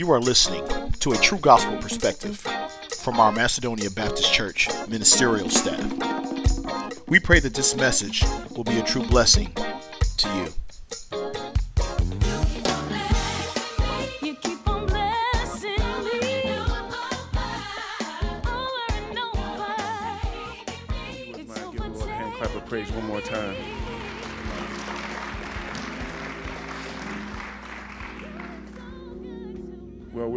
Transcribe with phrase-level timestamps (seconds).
[0.00, 0.66] You are listening
[1.00, 2.38] to a true gospel perspective
[3.00, 5.78] from our Macedonia Baptist Church ministerial staff.
[7.06, 8.24] We pray that this message
[8.56, 9.52] will be a true blessing
[10.16, 10.48] to you.
[14.22, 15.76] You keep on blessing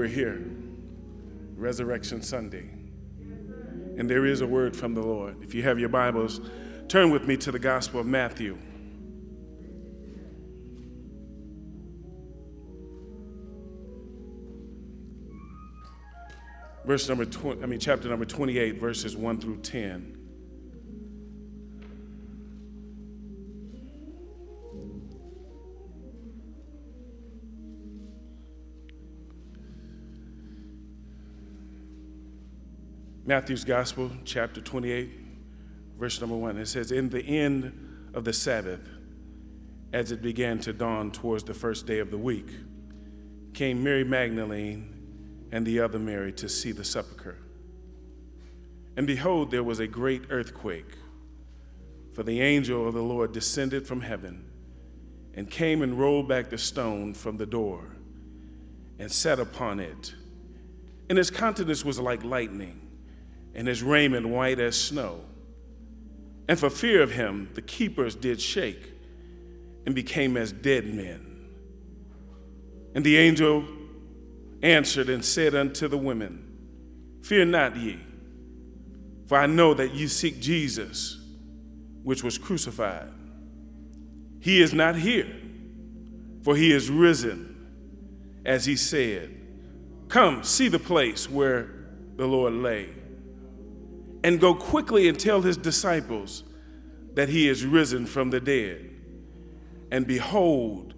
[0.04, 0.44] we're here,
[1.56, 2.70] Resurrection Sunday.
[3.98, 5.42] And there is a word from the Lord.
[5.42, 6.42] If you have your Bibles,
[6.90, 8.58] turn with me to the Gospel of Matthew.
[16.84, 20.23] Verse number 20, I mean chapter number 28 verses 1 through 10.
[33.26, 35.10] Matthew's Gospel, chapter 28,
[35.98, 36.58] verse number 1.
[36.58, 38.82] It says, In the end of the Sabbath,
[39.94, 42.50] as it began to dawn towards the first day of the week,
[43.54, 47.38] came Mary Magdalene and the other Mary to see the sepulchre.
[48.98, 50.98] And behold, there was a great earthquake,
[52.12, 54.50] for the angel of the Lord descended from heaven
[55.34, 57.96] and came and rolled back the stone from the door
[59.00, 60.14] and sat upon it.
[61.08, 62.83] And his countenance was like lightning,
[63.56, 65.22] and his raiment white as snow.
[66.48, 68.92] And for fear of him, the keepers did shake
[69.86, 71.34] and became as dead men.
[72.96, 73.66] And the angel
[74.62, 76.40] answered and said unto the women,
[77.22, 78.00] Fear not ye,
[79.28, 81.20] for I know that ye seek Jesus,
[82.04, 83.12] which was crucified.
[84.40, 85.34] He is not here,
[86.44, 87.56] for he is risen,
[88.46, 89.34] as he said.
[90.10, 91.70] Come, see the place where
[92.18, 92.90] the Lord lay,
[94.24, 96.44] and go quickly and tell his disciples
[97.14, 98.90] that he is risen from the dead.
[99.92, 100.94] And behold,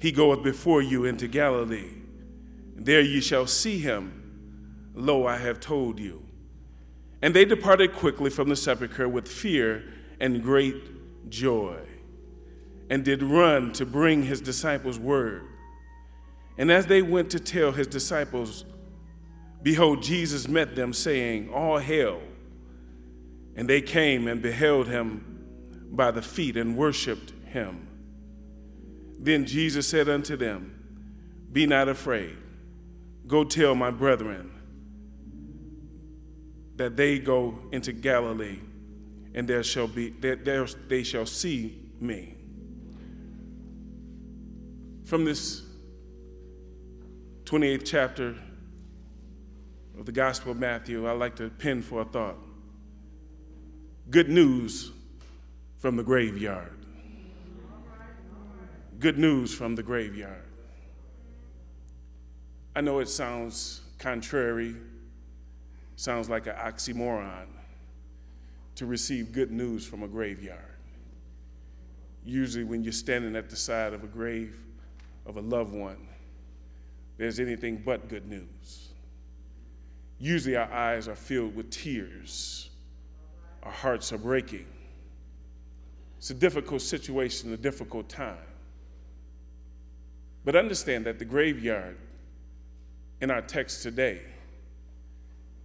[0.00, 1.92] he goeth before you into Galilee.
[2.74, 4.90] There ye shall see him.
[4.94, 6.24] Lo, I have told you.
[7.22, 9.84] And they departed quickly from the sepulchre with fear
[10.20, 11.78] and great joy,
[12.88, 15.42] and did run to bring his disciples word.
[16.58, 18.64] And as they went to tell his disciples,
[19.62, 22.20] behold, Jesus met them, saying, All hail.
[23.56, 25.46] And they came and beheld him
[25.90, 27.88] by the feet and worshiped him.
[29.18, 30.74] Then Jesus said unto them,
[31.50, 32.36] Be not afraid.
[33.26, 34.52] Go tell my brethren
[36.76, 38.60] that they go into Galilee,
[39.34, 42.36] and there shall be there, there they shall see me.
[45.04, 45.62] From this
[47.44, 48.34] 28th chapter
[49.98, 52.36] of the Gospel of Matthew, I'd like to pin for a thought.
[54.08, 54.92] Good news
[55.78, 56.72] from the graveyard.
[59.00, 60.44] Good news from the graveyard.
[62.76, 64.76] I know it sounds contrary,
[65.96, 67.46] sounds like an oxymoron
[68.76, 70.60] to receive good news from a graveyard.
[72.24, 74.56] Usually, when you're standing at the side of a grave
[75.24, 76.06] of a loved one,
[77.16, 78.90] there's anything but good news.
[80.20, 82.70] Usually, our eyes are filled with tears,
[83.66, 84.64] our hearts are breaking.
[86.18, 88.38] It's a difficult situation, a difficult time.
[90.44, 91.96] But understand that the graveyard
[93.20, 94.22] in our text today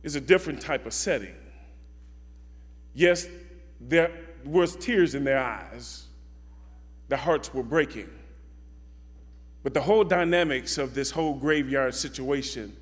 [0.02, 1.36] is a different type of setting.
[2.96, 3.28] Yes,
[3.80, 4.12] there
[4.44, 6.08] was tears in their eyes,
[7.08, 8.10] the hearts were breaking.
[9.62, 12.76] But the whole dynamics of this whole graveyard situation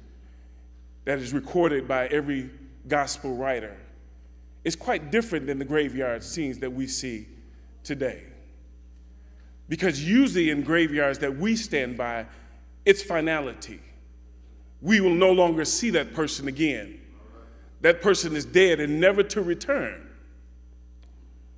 [1.03, 2.49] that is recorded by every
[2.87, 3.75] gospel writer
[4.63, 7.27] is quite different than the graveyard scenes that we see
[7.83, 8.23] today.
[9.67, 12.25] Because usually in graveyards that we stand by,
[12.85, 13.79] it's finality.
[14.81, 16.99] We will no longer see that person again.
[17.81, 20.09] That person is dead and never to return.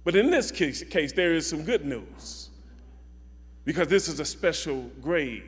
[0.04, 2.50] But in this case, case there is some good news
[3.66, 5.46] because this is a special grave.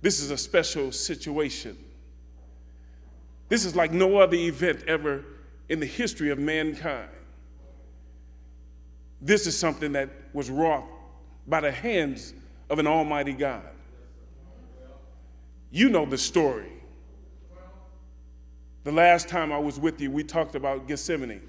[0.00, 1.76] This is a special situation.
[3.48, 5.24] This is like no other event ever
[5.68, 7.08] in the history of mankind.
[9.20, 10.84] This is something that was wrought
[11.46, 12.34] by the hands
[12.68, 13.62] of an almighty God.
[15.70, 16.72] You know the story.
[18.84, 21.40] The last time I was with you, we talked about Gethsemane.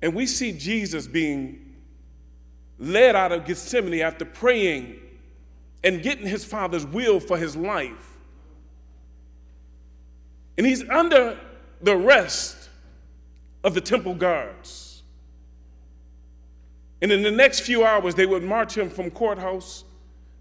[0.00, 1.76] And we see Jesus being
[2.78, 4.96] led out of Gethsemane after praying
[5.84, 8.18] and getting his father's will for his life
[10.58, 11.38] And he's under
[11.80, 12.57] the arrest
[13.64, 15.02] of the temple guards.
[17.00, 19.84] And in the next few hours, they would march him from courthouse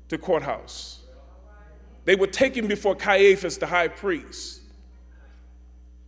[0.09, 1.01] to courthouse.
[2.05, 4.61] They would take him before Caiaphas, the high priest.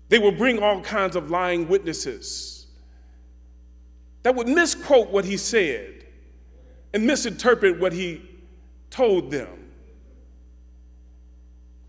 [0.08, 2.60] They would bring all kinds of lying witnesses
[4.24, 6.06] that would misquote what he said
[6.94, 8.22] and misinterpret what he
[8.90, 9.72] told them.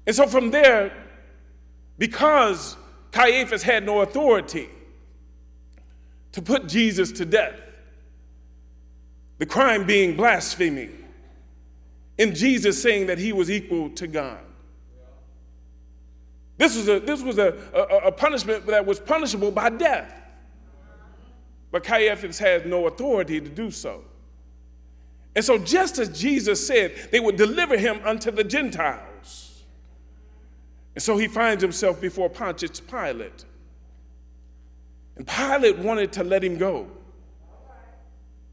[0.07, 0.93] And so from there,
[1.99, 2.77] because
[3.13, 4.69] Caiaphas had no authority
[6.33, 7.59] to put Jesus to death,
[9.39, 10.91] the crime being blasphemy,
[12.19, 14.41] and Jesus saying that he was equal to God.
[16.59, 20.15] This was a, this was a, a, a punishment that was punishable by death.
[21.71, 24.05] But Caiaphas had no authority to do so.
[25.35, 29.63] And so, just as Jesus said, they would deliver him unto the Gentiles.
[30.95, 33.45] And so he finds himself before Pontius Pilate.
[35.21, 36.89] And Pilate wanted to let him go.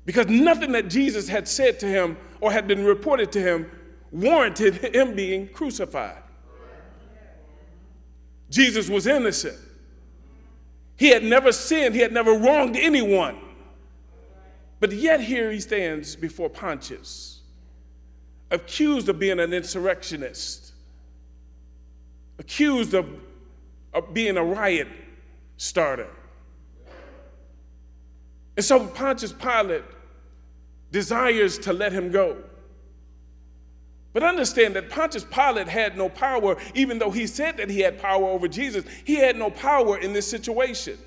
[0.03, 3.71] Because nothing that Jesus had said to him or had been reported to him
[4.11, 6.21] warranted him being crucified.
[8.49, 9.57] Jesus was innocent.
[10.97, 13.37] He had never sinned, he had never wronged anyone.
[14.81, 17.43] But yet, here he stands before Pontius,
[18.51, 20.73] accused of being an insurrectionist,
[22.37, 23.09] accused of,
[23.93, 24.89] of being a riot
[25.55, 26.09] starter.
[28.57, 29.83] And so Pontius Pilate
[30.91, 32.37] desires to let him go.
[34.13, 37.99] But understand that Pontius Pilate had no power, even though he said that he had
[37.99, 38.83] power over Jesus.
[39.05, 40.97] He had no power in this situation.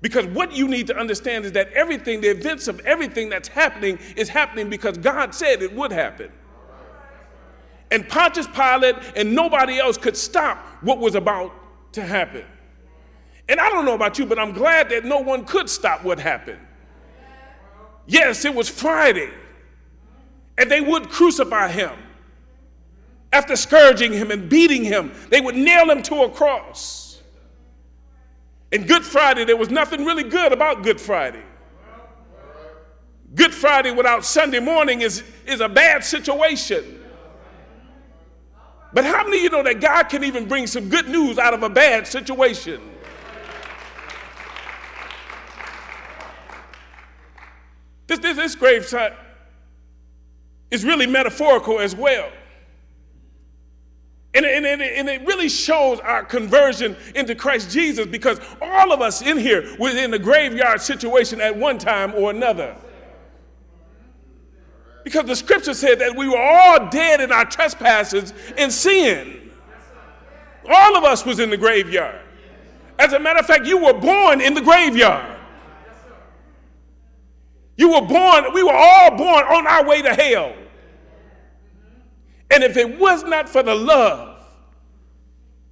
[0.00, 3.98] Because what you need to understand is that everything, the events of everything that's happening,
[4.14, 6.30] is happening because God said it would happen.
[7.90, 11.52] And Pontius Pilate and nobody else could stop what was about
[11.94, 12.44] to happen.
[13.48, 16.18] And I don't know about you, but I'm glad that no one could stop what
[16.18, 16.60] happened.
[18.06, 19.30] Yes, it was Friday,
[20.58, 21.92] and they would crucify him.
[23.32, 27.20] After scourging him and beating him, they would nail him to a cross.
[28.72, 31.42] And Good Friday, there was nothing really good about Good Friday.
[33.34, 37.04] Good Friday without Sunday morning is, is a bad situation.
[38.92, 41.52] But how many of you know that God can even bring some good news out
[41.52, 42.80] of a bad situation?
[48.06, 49.12] This, this, this grave site
[50.70, 52.30] is really metaphorical as well.
[54.34, 59.00] And, and, and, and it really shows our conversion into Christ Jesus because all of
[59.00, 62.76] us in here were in the graveyard situation at one time or another.
[65.04, 69.52] Because the scripture said that we were all dead in our trespasses and sin.
[70.68, 72.20] All of us was in the graveyard.
[72.98, 75.35] As a matter of fact, you were born in the graveyard.
[77.76, 80.54] You were born, we were all born on our way to hell.
[82.50, 84.44] And if it was not for the love,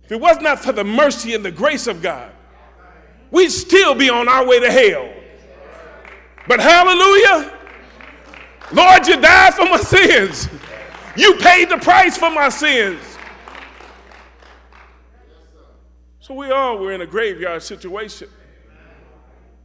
[0.03, 2.31] if it was not for the mercy and the grace of God,
[3.31, 5.11] we'd still be on our way to hell.
[6.47, 7.53] But hallelujah,
[8.73, 10.49] Lord, you died for my sins.
[11.17, 13.01] You paid the price for my sins.
[16.21, 18.29] So we all were in a graveyard situation.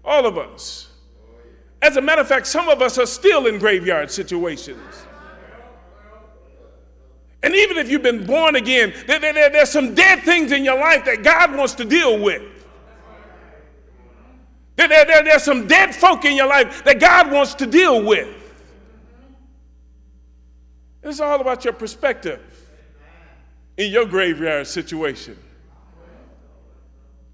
[0.04, 0.89] All of us.
[1.82, 5.06] As a matter of fact, some of us are still in graveyard situations.
[7.42, 10.66] And even if you've been born again, there, there, there, there's some dead things in
[10.66, 12.44] your life that God wants to deal with.
[14.76, 18.04] There, there, there, there's some dead folk in your life that God wants to deal
[18.04, 18.36] with.
[21.02, 22.42] It's all about your perspective
[23.78, 25.38] in your graveyard situation.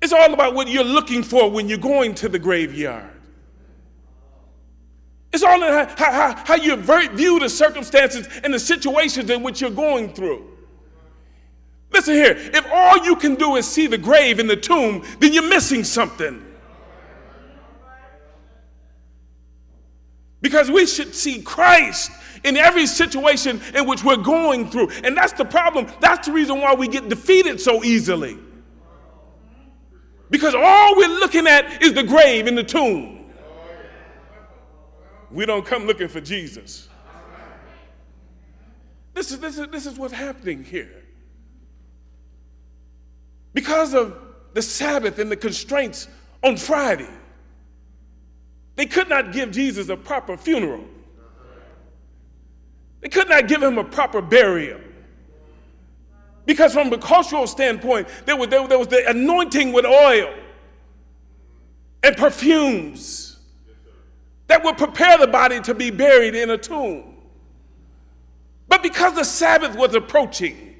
[0.02, 3.15] It's all about what you're looking for when you're going to the graveyard.
[5.36, 9.60] It's all in how, how, how you view the circumstances and the situations in which
[9.60, 10.50] you're going through.
[11.92, 15.34] Listen here, if all you can do is see the grave and the tomb, then
[15.34, 16.42] you're missing something.
[20.40, 22.12] Because we should see Christ
[22.46, 24.90] in every situation in which we're going through.
[25.04, 25.88] And that's the problem.
[26.00, 28.38] That's the reason why we get defeated so easily.
[30.30, 33.15] Because all we're looking at is the grave and the tomb.
[35.36, 36.88] We don't come looking for Jesus.
[39.14, 41.04] This is, this is, this is what's happening here.
[43.54, 44.18] Because of
[44.54, 46.08] the Sabbath and the constraints
[46.42, 47.10] on Friday,
[48.78, 50.86] they could not give Jesus a proper funeral.
[53.02, 54.80] They could not give him a proper burial.
[56.46, 60.34] Because from a cultural standpoint, there was, there, there was the anointing with oil
[62.04, 63.25] and perfumes
[64.48, 67.16] that would prepare the body to be buried in a tomb.
[68.68, 70.76] But because the Sabbath was approaching,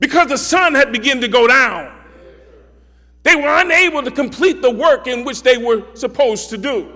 [0.00, 1.94] because the sun had begun to go down,
[3.22, 6.94] they were unable to complete the work in which they were supposed to do.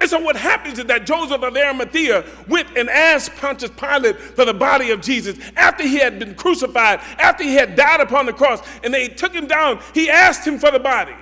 [0.00, 4.44] And so what happens is that Joseph of Arimathea went and asked Pontius Pilate for
[4.44, 8.32] the body of Jesus after he had been crucified, after he had died upon the
[8.32, 9.80] cross, and they took him down.
[9.94, 11.14] He asked him for the body.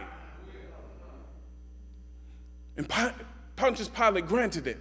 [2.77, 2.89] And
[3.57, 4.79] Pontius Pilate granted it.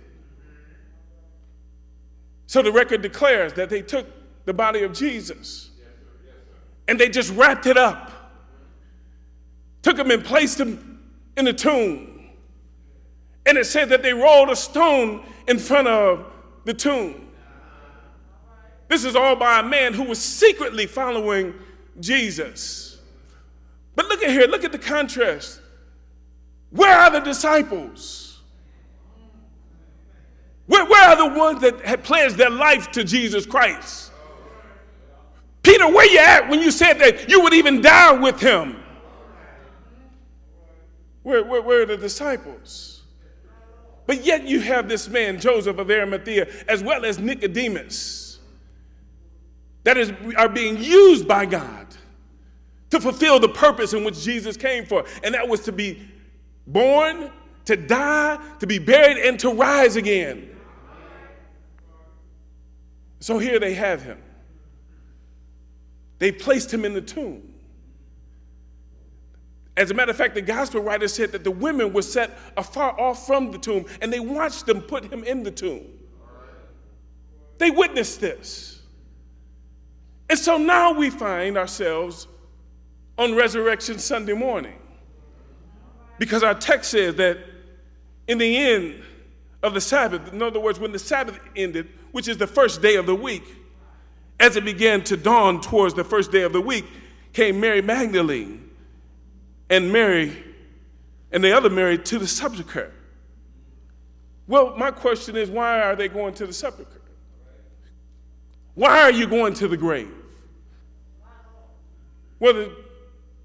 [2.48, 4.08] So the record declares that they took
[4.46, 5.70] the body of Jesus
[6.88, 8.12] and they just wrapped it up,
[9.82, 11.00] took him and placed him
[11.38, 12.30] in the tomb.
[13.46, 16.26] And it said that they rolled a stone in front of
[16.66, 17.28] the tomb.
[18.90, 21.54] This is all by a man who was secretly following
[22.02, 23.00] Jesus.
[23.96, 25.61] But look at here, look at the contrast.
[26.72, 28.40] Where are the disciples?
[30.68, 34.12] Where, where are the ones that had pledged their life to Jesus Christ?
[35.63, 38.82] Peter, where you at when you said that you would even die with him?
[41.24, 43.04] Where, where, where are the disciples?
[44.08, 48.40] But yet you have this man, Joseph of Arimathea, as well as Nicodemus,
[49.84, 51.88] that is, are being used by God
[52.90, 56.11] to fulfill the purpose in which Jesus came for, and that was to be
[56.72, 57.32] born,
[57.66, 60.50] to die, to be buried, and to rise again.
[63.20, 64.18] So here they have him.
[66.20, 67.51] They placed him in the tomb.
[69.78, 73.00] As a matter of fact, the gospel writer said that the women were set afar
[73.00, 75.86] off from the tomb and they watched them put him in the tomb.
[77.58, 78.82] They witnessed this.
[80.30, 82.28] And so now we find ourselves
[83.18, 84.81] on Resurrection Sunday morning.
[86.22, 87.40] Because our text says that
[88.28, 89.01] in the end
[89.63, 92.94] of the Sabbath, in other words, when the Sabbath ended, which is the first day
[92.94, 93.42] of the week,
[94.40, 96.86] as it began to dawn towards the first day of the week,
[97.34, 98.70] came Mary Magdalene
[99.68, 100.38] and Mary
[101.32, 102.94] and the other Mary to the sepulchre.
[104.46, 107.01] Well, my question is why are they going to the sepulchre?
[108.75, 110.13] Why are you going to the grave?
[112.38, 112.81] Well, the,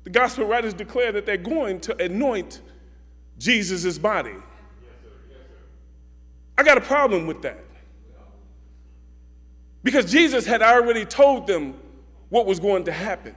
[0.06, 2.60] the gospel writers declare that they're going to anoint
[3.38, 4.36] Jesus' body.
[6.56, 7.64] I got a problem with that.
[9.82, 11.75] Because Jesus had already told them
[12.28, 13.34] what was going to happen.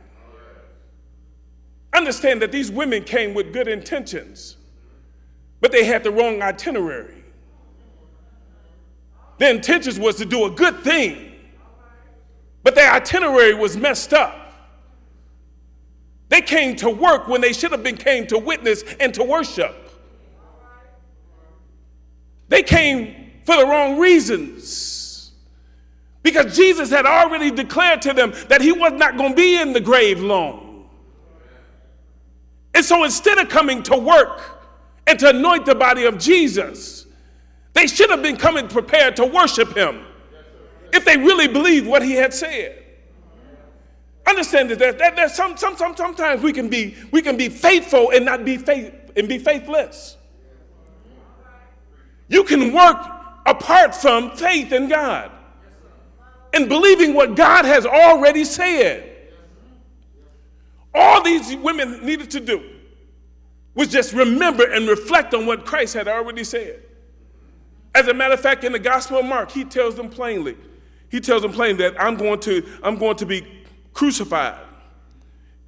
[1.91, 4.55] Understand that these women came with good intentions,
[5.61, 7.23] but they had the wrong itinerary.
[9.39, 11.31] Their intentions was to do a good thing,
[12.61, 14.48] but their itinerary was messed up.
[16.29, 19.75] They came to work when they should have been came to witness and to worship.
[22.47, 25.31] They came for the wrong reasons.
[26.21, 29.73] Because Jesus had already declared to them that he was not going to be in
[29.73, 30.89] the grave long.
[32.73, 34.41] And so instead of coming to work
[35.07, 37.07] and to anoint the body of Jesus,
[37.73, 40.05] they should have been coming prepared to worship him
[40.93, 42.78] if they really believed what he had said.
[44.29, 48.11] Understand that, that, that some, some, some, sometimes we can, be, we can be faithful
[48.11, 50.17] and not be faith and be faithless.
[52.27, 52.97] You can work
[53.47, 55.31] apart from faith in God
[56.53, 59.05] and believing what God has already said.
[60.93, 62.63] All these women needed to do
[63.73, 66.83] was just remember and reflect on what Christ had already said.
[67.95, 70.55] As a matter of fact, in the Gospel of Mark, he tells them plainly,
[71.09, 73.58] he tells them plainly that I'm going to, I'm going to be
[73.93, 74.59] crucified.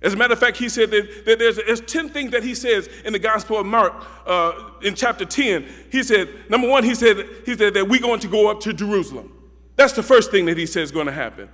[0.01, 2.55] As a matter of fact, he said that, that there's, there's 10 things that he
[2.55, 3.93] says in the Gospel of Mark
[4.25, 5.65] uh, in chapter 10.
[5.91, 8.73] He said, number one, he said, he said that we're going to go up to
[8.73, 9.31] Jerusalem.
[9.75, 11.49] That's the first thing that he says is going to happen.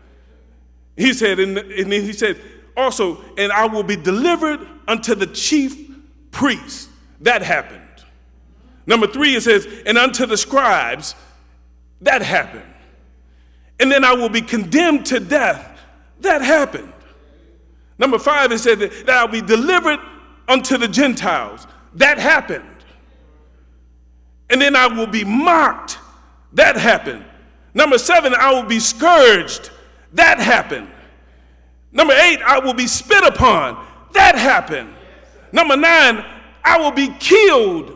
[0.95, 2.39] He said, and, and he said,
[2.75, 5.89] also, and I will be delivered unto the chief
[6.31, 6.89] priest.
[7.21, 7.81] That happened.
[8.85, 11.15] Number three, it says, and unto the scribes.
[12.01, 12.73] That happened.
[13.79, 15.76] And then I will be condemned to death.
[16.21, 16.93] That happened.
[17.99, 19.99] Number five, it said that, that I'll be delivered
[20.47, 21.67] unto the Gentiles.
[21.95, 22.65] That happened.
[24.49, 25.99] And then I will be mocked.
[26.53, 27.25] That happened.
[27.73, 29.71] Number seven, I will be scourged.
[30.13, 30.89] That happened.
[31.91, 33.85] Number eight, I will be spit upon.
[34.13, 34.93] That happened.
[35.51, 36.23] Number nine,
[36.63, 37.93] I will be killed.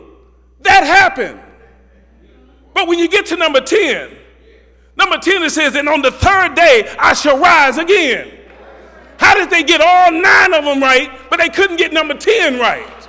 [0.60, 1.40] That happened.
[2.74, 4.10] But when you get to number 10,
[4.96, 8.38] Number 10, it says, And on the third day I shall rise again.
[9.18, 12.58] How did they get all nine of them right, but they couldn't get number 10
[12.58, 13.02] right?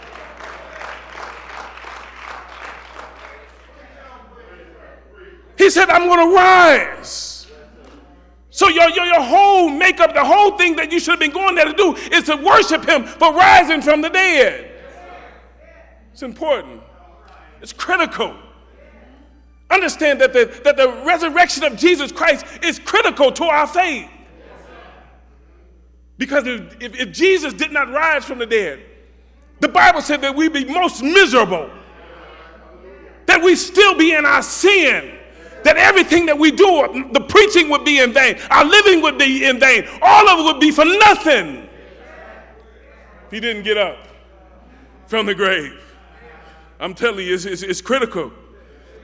[5.57, 7.47] He said, I'm going to rise.
[8.49, 11.55] So your, your, your whole makeup, the whole thing that you should have been going
[11.55, 14.69] there to do is to worship him for rising from the dead.
[16.11, 16.81] It's important.
[17.61, 18.35] It's critical.
[19.69, 24.09] Understand that the, that the resurrection of Jesus Christ is critical to our faith.
[26.17, 28.81] Because if, if, if Jesus did not rise from the dead,
[29.59, 31.69] the Bible said that we'd be most miserable,
[33.25, 35.17] that we'd still be in our sin,
[35.63, 39.45] that everything that we do, the preaching would be in vain, our living would be
[39.45, 41.67] in vain, all of it would be for nothing
[43.25, 43.97] if he didn't get up
[45.07, 45.81] from the grave.
[46.79, 48.31] I'm telling you, it's, it's, it's critical.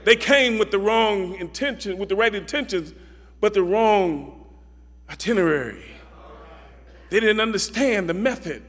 [0.10, 2.96] They came with the wrong intention, with the right intentions,
[3.40, 4.44] but the wrong
[5.08, 5.86] itinerary.
[7.12, 8.64] They didn't understand the method.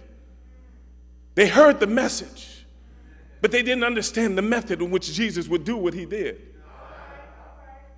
[1.37, 2.67] They heard the message,
[3.41, 6.43] but they didn't understand the method in which Jesus would do what he did.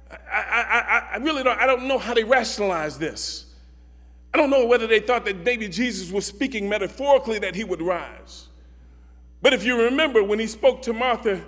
[0.09, 3.47] I, I, I, I really don't, I don't know how they rationalize this.
[4.33, 7.83] I don't know whether they thought that maybe Jesus was speaking metaphorically that he would
[7.83, 8.47] rise.
[9.41, 11.45] But if you remember when he spoke to Martha,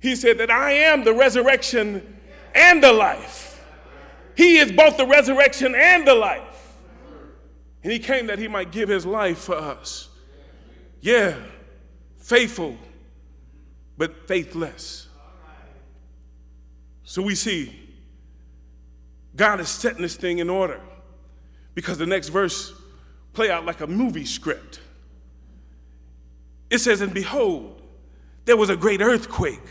[0.00, 2.18] he said that I am the resurrection
[2.54, 3.64] and the life.
[4.36, 6.76] He is both the resurrection and the life.
[7.82, 10.08] And he came that he might give his life for us.
[11.00, 11.34] Yeah,
[12.18, 12.76] faithful,
[13.96, 15.08] but faithless.
[17.02, 17.88] So we see
[19.34, 20.80] God is setting this thing in order
[21.74, 22.72] because the next verse
[23.32, 24.80] play out like a movie script.
[26.70, 27.80] It says, And behold,
[28.44, 29.62] there was a great earthquake.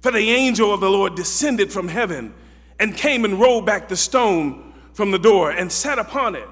[0.00, 2.34] For the angel of the Lord descended from heaven
[2.78, 6.48] and came and rolled back the stone from the door and sat upon it.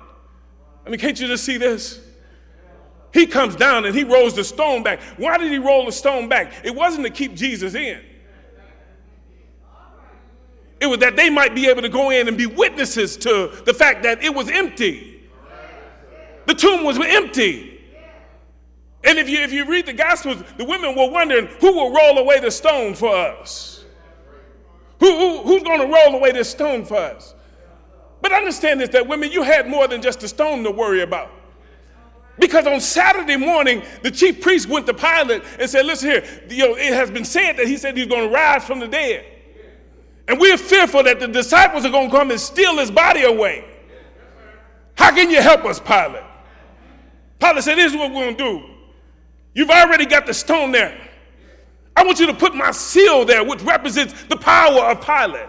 [0.84, 2.00] I mean, can't you just see this?
[3.12, 5.00] He comes down and he rolls the stone back.
[5.16, 6.52] Why did he roll the stone back?
[6.64, 8.00] It wasn't to keep Jesus in.
[10.80, 13.74] It was that they might be able to go in and be witnesses to the
[13.74, 15.28] fact that it was empty.
[16.46, 17.77] The tomb was empty.
[19.04, 22.18] And if you, if you read the Gospels, the women were wondering who will roll
[22.18, 23.84] away the stone for us?
[25.00, 27.34] Who, who, who's going to roll away this stone for us?
[28.20, 31.30] But understand this that women, you had more than just a stone to worry about.
[32.38, 36.68] Because on Saturday morning, the chief priest went to Pilate and said, Listen here, you
[36.68, 39.24] know, it has been said that he said he's going to rise from the dead.
[40.28, 43.64] And we're fearful that the disciples are going to come and steal his body away.
[44.94, 46.24] How can you help us, Pilate?
[47.40, 48.77] Pilate said, This is what we're going to do.
[49.58, 50.96] You've already got the stone there.
[51.96, 55.48] I want you to put my seal there, which represents the power of Pilate.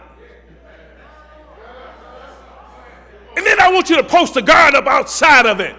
[3.37, 5.75] And then I want you to post a guard up outside of it,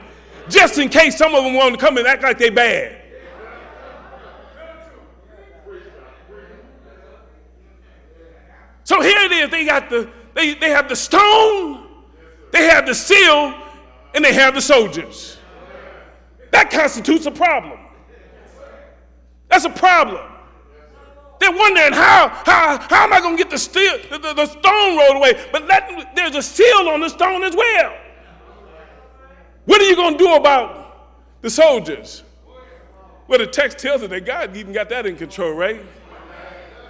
[0.48, 3.02] just in case some of them want to come and act like they bad.
[8.84, 9.50] So here it is.
[9.50, 11.84] They got the they, they have the stone,
[12.52, 13.60] they have the seal,
[14.14, 15.36] and they have the soldiers.
[16.52, 17.79] That constitutes a problem.
[19.50, 20.30] That's a problem.
[21.40, 24.98] They're wondering how, how, how am I going to get the, steel, the, the, stone
[24.98, 25.42] rolled away?
[25.50, 27.96] But let, there's a seal on the stone as well.
[29.64, 32.24] What are you going to do about the soldiers?
[33.26, 35.80] Well, the text tells us that God even got that in control, right?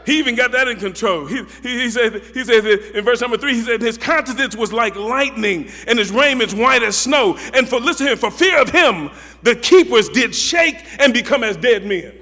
[0.06, 1.26] He even got that in control.
[1.26, 4.72] He, he, he said, he said in verse number three, he said, his countenance was
[4.72, 7.36] like lightning and his raiment white as snow.
[7.54, 9.10] And for, listen here, for fear of him,
[9.42, 12.14] the keepers did shake and become as dead men.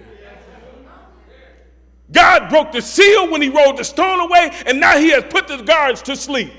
[2.10, 5.46] God broke the seal when he rolled the stone away, and now he has put
[5.46, 6.52] the guards to sleep.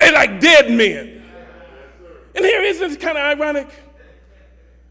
[0.00, 1.22] And like dead men.
[2.34, 3.68] And here isn't it kind of ironic?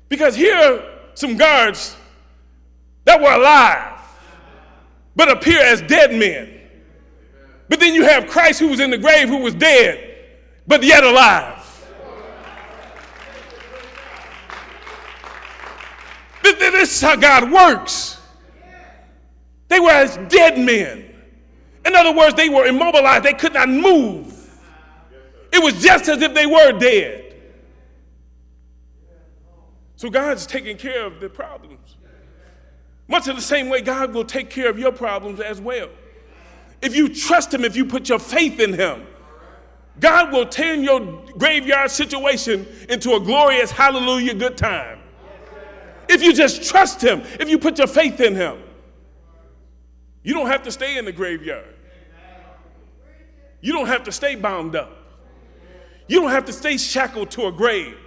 [0.10, 0.84] Because here are
[1.14, 1.96] some guards
[3.06, 4.02] that were alive,
[5.16, 6.54] but appear as dead men.
[7.70, 10.16] But then you have Christ who was in the grave, who was dead,
[10.68, 11.57] but yet alive.
[16.54, 18.20] This is how God works.
[19.68, 21.06] They were as dead men.
[21.86, 24.34] In other words, they were immobilized, they could not move.
[25.52, 27.36] It was just as if they were dead.
[29.96, 31.96] So God's taking care of the problems.
[33.08, 35.90] Much of the same way, God will take care of your problems as well.
[36.82, 39.08] If you trust Him, if you put your faith in Him,
[40.00, 41.00] God will turn your
[41.38, 45.00] graveyard situation into a glorious hallelujah good time.
[46.10, 48.62] If you just trust Him, if you put your faith in Him,
[50.24, 51.76] you don't have to stay in the graveyard.
[53.62, 54.92] You don't have to stay bound up.
[56.08, 57.98] You don't have to stay shackled to a grave.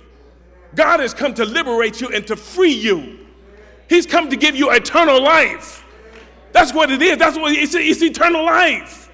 [0.75, 3.27] God has come to liberate you and to free you.
[3.89, 5.85] He's come to give you eternal life.
[6.53, 7.19] That's what it is.
[7.19, 9.11] That's what it's, it's eternal life.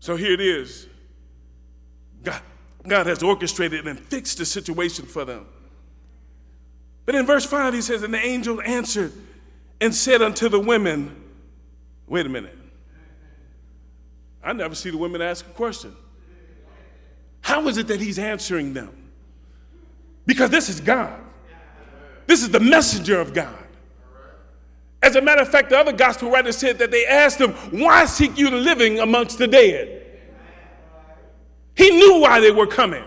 [0.00, 0.88] So here it is.
[2.86, 5.46] God, has orchestrated and fixed the situation for them.
[7.06, 9.12] But in verse 5, he says, And the angel answered
[9.80, 11.16] and said unto the women,
[12.06, 12.56] Wait a minute.
[14.42, 15.94] I never see the women ask a question.
[17.42, 19.10] How is it that he's answering them?
[20.26, 21.20] Because this is God.
[22.26, 23.56] This is the messenger of God.
[25.02, 28.04] As a matter of fact, the other gospel writer said that they asked him, Why
[28.04, 29.99] seek you the living amongst the dead?
[31.80, 33.04] He knew why they were coming.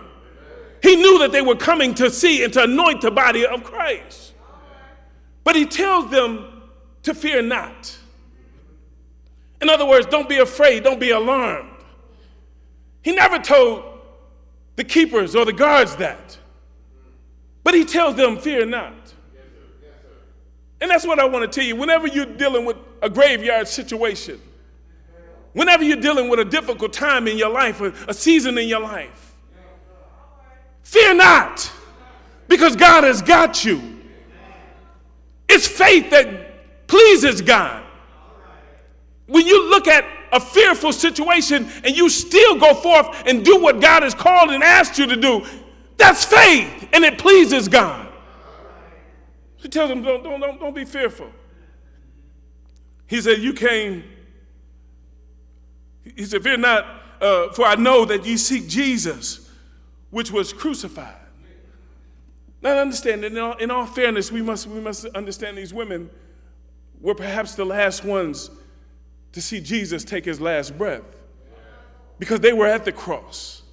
[0.82, 4.34] He knew that they were coming to see and to anoint the body of Christ.
[5.44, 6.64] But he tells them
[7.04, 7.96] to fear not.
[9.62, 11.70] In other words, don't be afraid, don't be alarmed.
[13.04, 13.84] He never told
[14.76, 16.40] the keepers or the guards that.
[17.64, 19.14] But he tells them, fear not.
[20.82, 21.76] And that's what I want to tell you.
[21.76, 24.42] Whenever you're dealing with a graveyard situation,
[25.54, 28.82] whenever you're dealing with a difficult time in your life, a, a season in your
[28.82, 29.36] life,
[30.84, 31.72] fear not,
[32.48, 33.82] because God has got you.
[35.48, 37.84] It's faith that pleases God.
[39.28, 43.80] When you look at a fearful situation and you still go forth and do what
[43.80, 45.46] God has called and asked you to do,
[45.98, 48.08] that's faith and it pleases God.
[49.58, 51.32] He tells them, don't, don't, don't, don't be fearful.
[53.08, 54.04] He said, You came.
[56.04, 56.86] He said, Fear not,
[57.22, 59.50] uh, for I know that ye seek Jesus,
[60.10, 61.16] which was crucified.
[62.62, 66.10] Now, understand, in all, in all fairness, we must, we must understand these women
[67.02, 68.50] were perhaps the last ones
[69.34, 71.04] to see Jesus take his last breath
[72.20, 73.64] because they were at the cross.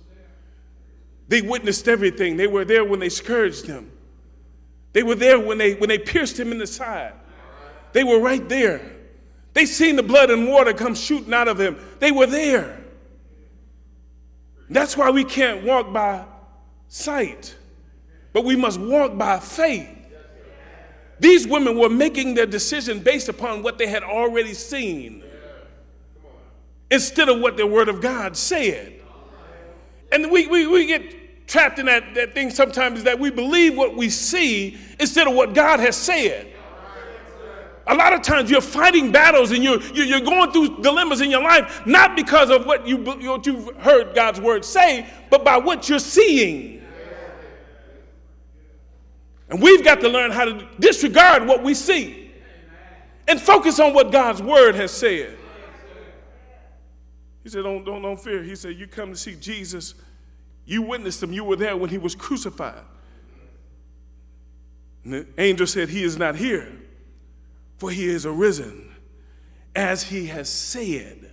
[1.28, 2.36] They witnessed everything.
[2.36, 3.92] They were there when they scourged him.
[4.92, 7.12] They were there when they, when they pierced him in the side.
[7.92, 8.80] They were right there.
[9.52, 11.76] They seen the blood and water come shooting out of him.
[11.98, 12.80] They were there.
[14.68, 16.24] That's why we can't walk by
[16.86, 17.56] sight,
[18.32, 19.88] but we must walk by faith.
[21.18, 25.22] These women were making their decision based upon what they had already seen
[26.90, 28.94] instead of what the Word of God said.
[30.12, 33.96] And we, we, we get trapped in that, that thing sometimes that we believe what
[33.96, 36.49] we see instead of what God has said.
[37.90, 41.42] A lot of times you're fighting battles and you're, you're going through dilemmas in your
[41.42, 45.88] life, not because of what, you, what you've heard God's word say, but by what
[45.88, 46.82] you're seeing.
[49.48, 52.30] And we've got to learn how to disregard what we see
[53.26, 55.36] and focus on what God's word has said.
[57.42, 58.42] He said, don't, don't, don't fear.
[58.44, 59.94] He said, You come to see Jesus.
[60.64, 61.32] You witnessed him.
[61.32, 62.84] You were there when he was crucified.
[65.02, 66.70] And the angel said, He is not here,
[67.80, 68.94] for he is arisen,
[69.74, 71.30] as he has said.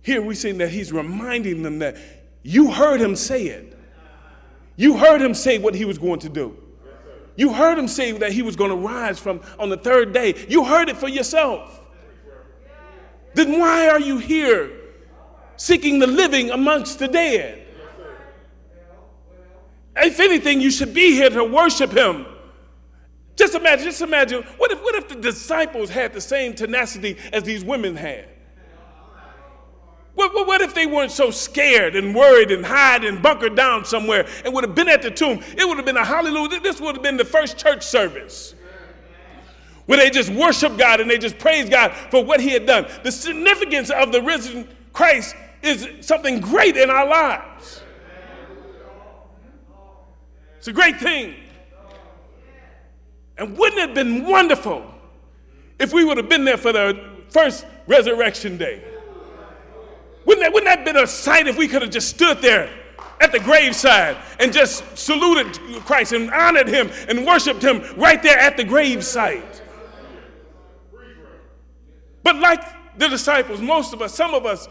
[0.00, 1.98] Here we see that he's reminding them that
[2.42, 3.78] you heard him say it.
[4.76, 6.56] You heard him say what he was going to do.
[7.36, 10.46] You heard him say that he was going to rise from on the third day.
[10.48, 11.78] You heard it for yourself.
[13.34, 14.70] Then why are you here
[15.58, 17.66] seeking the living amongst the dead?
[19.94, 22.24] If anything, you should be here to worship him.
[23.38, 27.44] Just imagine, just imagine, what if, what if the disciples had the same tenacity as
[27.44, 28.28] these women had?
[30.16, 34.26] What, what, if they weren't so scared and worried and hide and bunkered down somewhere
[34.44, 35.40] and would have been at the tomb?
[35.56, 36.58] It would have been a hallelujah.
[36.58, 38.56] This would have been the first church service
[39.86, 42.88] where they just worship God and they just praise God for what He had done.
[43.04, 47.82] The significance of the risen Christ is something great in our lives.
[50.58, 51.36] It's a great thing.
[53.38, 54.84] And wouldn't it have been wonderful
[55.78, 58.82] if we would have been there for the first resurrection day?
[60.26, 62.68] Wouldn't that, wouldn't that have been a sight if we could have just stood there
[63.20, 68.38] at the graveside and just saluted Christ and honored him and worshiped him right there
[68.38, 69.62] at the gravesite?
[72.24, 74.68] But like the disciples, most of us, some of us,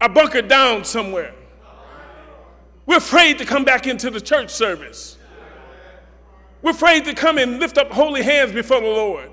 [0.00, 1.34] are bunkered down somewhere.
[2.86, 5.17] We're afraid to come back into the church service.
[6.62, 9.30] We're afraid to come and lift up holy hands before the Lord.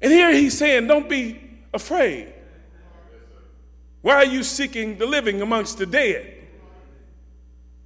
[0.00, 1.40] And here he's saying, Don't be
[1.74, 2.32] afraid.
[4.02, 6.36] Why are you seeking the living amongst the dead?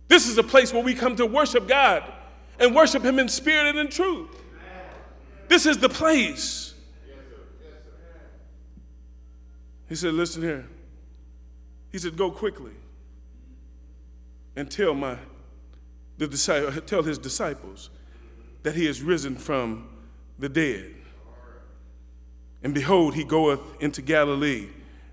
[0.07, 2.05] This is a place where we come to worship God
[2.59, 4.31] and worship Him in spirit and in truth.
[5.49, 6.75] This is the place.
[9.89, 10.67] He said, Listen here.
[11.91, 12.73] He said, Go quickly
[14.57, 15.19] and tell my
[16.19, 17.91] the tell his disciples
[18.63, 19.89] that he is risen from
[20.39, 20.95] the dead.
[22.63, 24.69] And behold, he goeth into Galilee,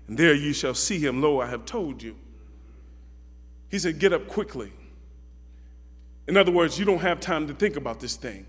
[0.08, 1.20] and there you shall see him.
[1.20, 2.16] Lo, I have told you.
[3.68, 4.72] He said, Get up quickly.
[6.28, 8.46] In other words, you don't have time to think about this thing.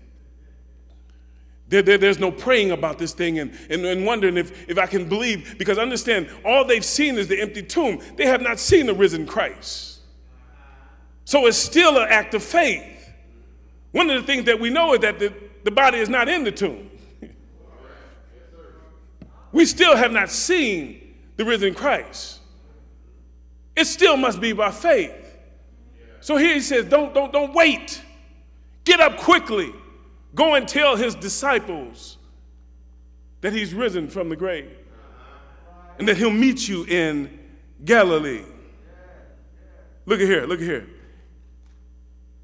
[1.68, 4.86] There, there- there's no praying about this thing and, and, and wondering if, if I
[4.86, 8.00] can believe, because understand, all they've seen is the empty tomb.
[8.16, 9.93] They have not seen the risen Christ.
[11.24, 13.10] So it's still an act of faith.
[13.92, 15.32] One of the things that we know is that the,
[15.64, 16.90] the body is not in the tomb.
[19.52, 22.40] We still have not seen the risen Christ.
[23.76, 25.12] It still must be by faith.
[26.20, 28.02] So here he says, don't, don't, don't wait.
[28.84, 29.72] Get up quickly.
[30.34, 32.18] Go and tell his disciples
[33.40, 34.70] that he's risen from the grave
[35.98, 37.38] and that he'll meet you in
[37.84, 38.42] Galilee.
[40.06, 40.88] Look at here, look at here.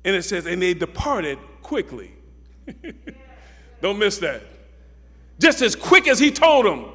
[0.04, 2.12] And it says, and they departed quickly.
[3.82, 4.42] Don't miss that.
[5.38, 6.86] Just as quick as he told them,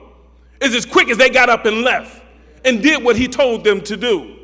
[0.61, 2.21] is as quick as they got up and left
[2.63, 4.35] and did what he told them to do.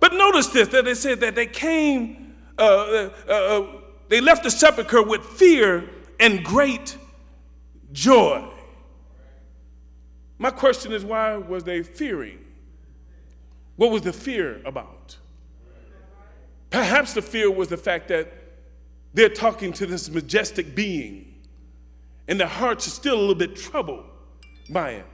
[0.00, 3.66] But notice this that they said that they came, uh, uh, uh,
[4.08, 5.88] they left the sepulchre with fear
[6.18, 6.96] and great
[7.92, 8.46] joy.
[10.38, 12.38] My question is why was they fearing?
[13.76, 15.16] What was the fear about?
[16.70, 18.32] Perhaps the fear was the fact that
[19.12, 21.30] they're talking to this majestic being
[22.30, 24.04] and their hearts are still a little bit troubled
[24.70, 25.06] by it.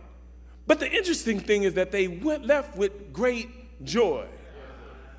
[0.66, 3.48] But the interesting thing is that they went left with great
[3.84, 4.26] joy.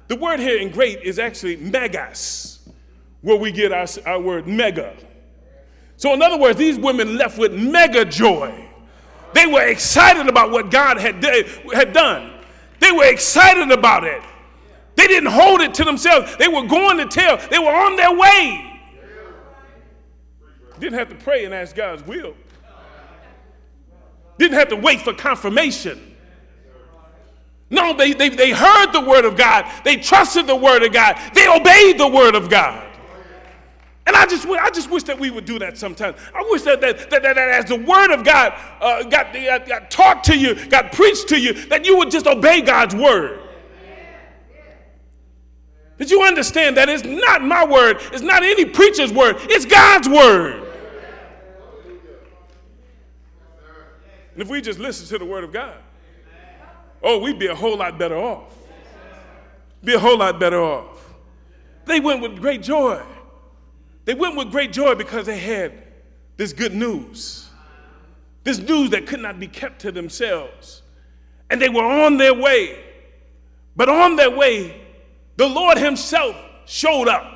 [0.08, 2.69] The word here in great is actually megas,
[3.21, 4.95] where we get our, our word mega.
[5.97, 8.69] So, in other words, these women left with mega joy.
[9.34, 11.23] They were excited about what God had,
[11.73, 12.32] had done,
[12.80, 14.21] they were excited about it.
[14.97, 18.13] They didn't hold it to themselves, they were going to tell, they were on their
[18.13, 18.81] way.
[20.79, 22.33] Didn't have to pray and ask God's will.
[24.38, 26.15] Didn't have to wait for confirmation.
[27.69, 29.65] No, they, they, they heard the word of God.
[29.83, 31.17] They trusted the word of God.
[31.33, 32.83] They obeyed the word of God.
[34.05, 36.17] And I just, I just wish that we would do that sometimes.
[36.33, 39.91] I wish that, that, that, that, as the word of God uh, got, got, got
[39.91, 43.46] taught to you, got preached to you, that you would just obey God's word.
[45.97, 50.07] Did you understand that it's not my word, it's not any preacher's word, it's God's
[50.07, 50.63] word.
[54.33, 55.77] And if we just listen to the word of God,
[57.01, 58.53] oh, we'd be a whole lot better off.
[59.83, 61.15] Be a whole lot better off.
[61.86, 63.01] They went with great joy.
[64.05, 65.73] They went with great joy because they had
[66.36, 67.49] this good news.
[68.43, 70.83] This news that could not be kept to themselves.
[71.49, 72.83] And they were on their way.
[73.75, 74.87] But on their way,
[75.38, 77.34] the Lord Himself showed up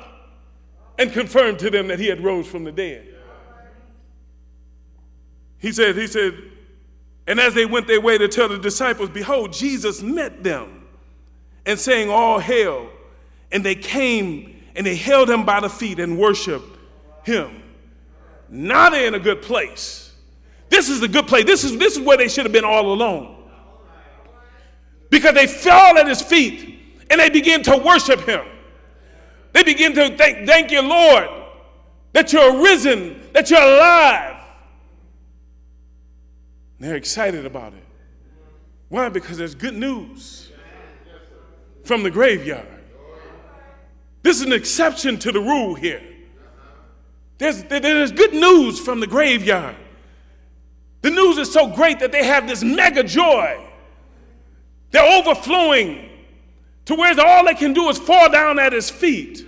[0.98, 3.08] and confirmed to them that He had rose from the dead.
[5.58, 6.34] He said, He said,
[7.26, 10.86] and as they went their way to tell the disciples, behold, Jesus met them
[11.64, 12.90] and saying, All hail.
[13.52, 16.78] And they came and they held him by the feet and worshiped
[17.22, 17.62] him.
[18.48, 20.12] Now they're in a good place.
[20.68, 21.44] This is the good place.
[21.44, 23.36] This is, this is where they should have been all alone.
[25.10, 26.80] Because they fell at his feet
[27.12, 28.42] and they begin to worship him.
[29.52, 31.28] They begin to thank, thank you, Lord,
[32.14, 34.42] that you're risen, that you're alive.
[36.80, 37.84] They're excited about it.
[38.88, 39.10] Why?
[39.10, 40.50] Because there's good news
[41.84, 42.66] from the graveyard.
[44.22, 46.02] This is an exception to the rule here.
[47.36, 49.76] There's, there's good news from the graveyard.
[51.02, 53.62] The news is so great that they have this mega joy.
[54.92, 56.08] They're overflowing
[56.86, 59.46] to where all they can do is fall down at his feet.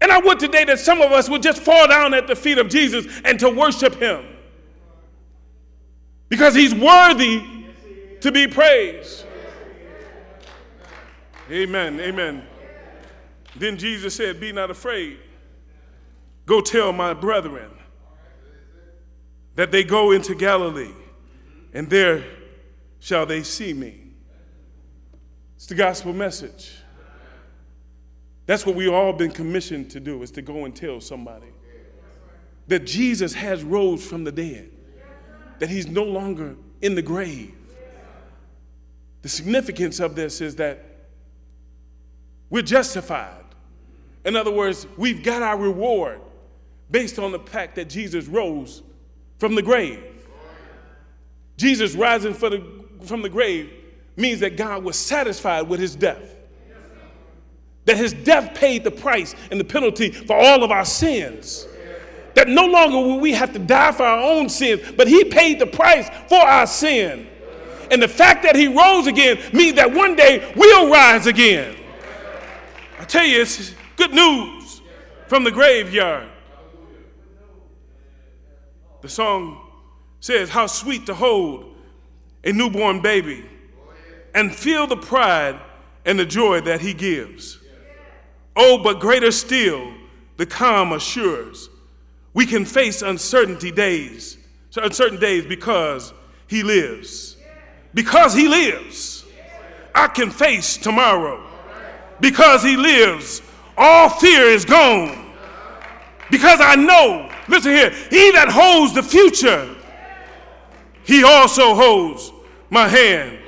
[0.00, 2.58] And I would today that some of us would just fall down at the feet
[2.58, 4.24] of Jesus and to worship him
[6.28, 7.42] because he's worthy
[8.20, 9.26] to be praised.
[11.50, 12.00] Amen.
[12.00, 12.44] Amen.
[13.56, 15.18] Then Jesus said, Be not afraid.
[16.46, 17.70] Go tell my brethren
[19.56, 20.94] that they go into Galilee,
[21.74, 22.24] and there
[23.00, 23.99] shall they see me.
[25.60, 26.72] It's the gospel message.
[28.46, 31.48] That's what we've all been commissioned to do, is to go and tell somebody
[32.66, 34.70] that Jesus has rose from the dead,
[35.58, 37.54] that he's no longer in the grave.
[39.20, 40.82] The significance of this is that
[42.48, 43.44] we're justified.
[44.24, 46.22] In other words, we've got our reward
[46.90, 48.82] based on the fact that Jesus rose
[49.36, 50.26] from the grave.
[51.58, 52.64] Jesus rising the,
[53.04, 53.74] from the grave
[54.20, 56.36] means that God was satisfied with his death.
[57.86, 61.66] That his death paid the price and the penalty for all of our sins.
[62.34, 65.58] That no longer will we have to die for our own sins, but he paid
[65.58, 67.26] the price for our sin.
[67.90, 71.76] And the fact that he rose again means that one day we'll rise again.
[73.00, 74.80] I tell you, it's good news
[75.26, 76.28] from the graveyard.
[79.00, 79.66] The song
[80.20, 81.74] says, How sweet to hold
[82.44, 83.49] a newborn baby
[84.34, 85.60] and feel the pride
[86.04, 87.58] and the joy that he gives.
[88.56, 89.92] Oh, but greater still,
[90.36, 91.68] the calm assures
[92.32, 94.38] we can face uncertainty days,
[94.76, 96.12] uncertain days because
[96.46, 97.36] he lives.
[97.92, 99.24] Because he lives,
[99.94, 101.44] I can face tomorrow.
[102.20, 103.42] Because he lives,
[103.76, 105.32] all fear is gone.
[106.30, 109.74] Because I know, listen here, he that holds the future,
[111.02, 112.32] he also holds
[112.68, 113.39] my hand.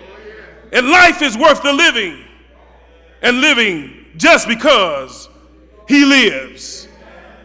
[0.73, 2.25] And life is worth the living,
[3.21, 5.29] and living just because
[5.89, 6.89] he lives.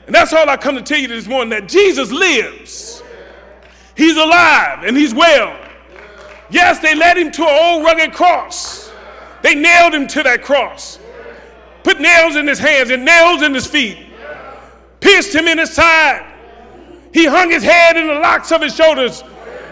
[0.06, 3.04] And that's all I come to tell you this morning that Jesus lives.
[3.96, 5.60] He's alive and he's well.
[6.50, 8.92] Yes, they led him to an old rugged cross.
[9.42, 10.98] They nailed him to that cross,
[11.84, 13.98] put nails in his hands and nails in his feet,
[15.00, 16.26] pierced him in his side.
[17.14, 19.24] He hung his head in the locks of his shoulders.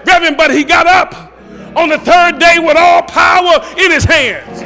[0.05, 1.34] Reverend, but he got up
[1.75, 4.61] on the third day with all power in his hands.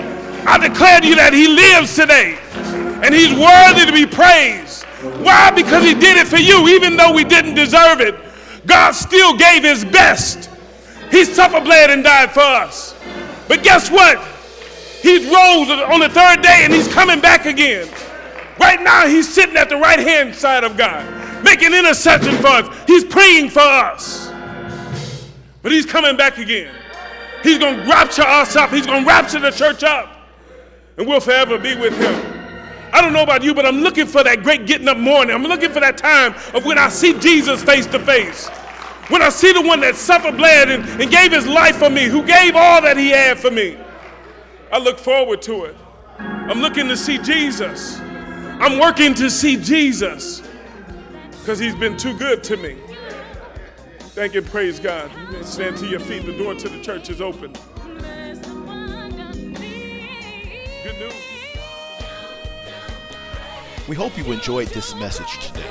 [0.48, 2.38] I declare to you that he lives today
[3.04, 4.84] and he's worthy to be praised.
[5.24, 5.52] Why?
[5.52, 8.16] Because he did it for you, even though we didn't deserve it.
[8.66, 10.50] God still gave his best.
[11.10, 12.96] He suffered, bled, and died for us.
[13.48, 14.20] But guess what?
[15.02, 17.88] He rose on the third day and he's coming back again.
[18.60, 22.84] Right now, he's sitting at the right hand side of God, making intercession for us.
[22.86, 24.30] He's praying for us.
[25.62, 26.74] But he's coming back again.
[27.44, 30.10] He's going to rapture us up, he's going to rapture the church up,
[30.98, 32.40] and we'll forever be with him.
[32.92, 35.36] I don't know about you, but I'm looking for that great getting up morning.
[35.36, 38.48] I'm looking for that time of when I see Jesus face to face.
[39.10, 42.06] When I see the one that suffered, bled, and, and gave his life for me,
[42.06, 43.78] who gave all that he had for me.
[44.72, 45.76] I look forward to it.
[46.20, 48.00] I'm looking to see Jesus.
[48.00, 50.44] I'm working to see Jesus
[51.32, 52.78] because he's been too good to me.
[54.20, 55.10] Thank you, praise God.
[55.46, 56.26] Stand to your feet.
[56.26, 57.54] The door to the church is open.
[60.84, 61.14] Good news.
[63.88, 65.64] We hope you enjoyed this message today,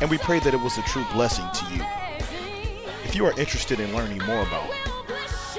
[0.00, 1.84] and we pray that it was a true blessing to you.
[3.04, 4.70] If you are interested in learning more about